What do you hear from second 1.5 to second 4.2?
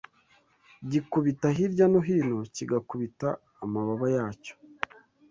hirya no hino, kigakubita amababa